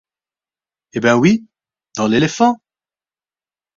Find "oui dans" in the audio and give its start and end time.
1.15-2.07